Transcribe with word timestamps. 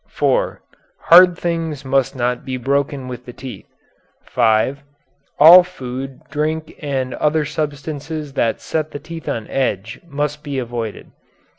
(4) 0.07 0.63
Hard 0.99 1.37
things 1.37 1.85
must 1.85 2.15
not 2.15 2.43
be 2.43 2.57
broken 2.57 3.07
with 3.07 3.23
the 3.23 3.33
teeth. 3.33 3.67
(5) 4.23 4.81
All 5.37 5.61
food, 5.63 6.21
drink, 6.31 6.73
and 6.79 7.13
other 7.13 7.45
substances 7.45 8.33
that 8.33 8.59
set 8.59 8.89
the 8.89 8.99
teeth 8.99 9.29
on 9.29 9.47
edge 9.47 10.01
must 10.07 10.43
be 10.43 10.57
avoided. 10.57 11.11